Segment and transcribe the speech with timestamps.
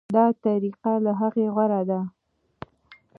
[0.15, 1.99] دا طریقه له هغې غوره ده.